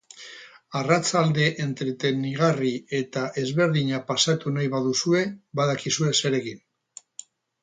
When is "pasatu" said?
4.09-4.55